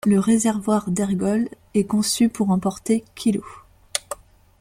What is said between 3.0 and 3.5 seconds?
kg.